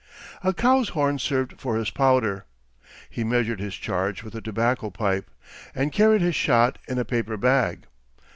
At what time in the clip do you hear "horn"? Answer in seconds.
0.89-1.19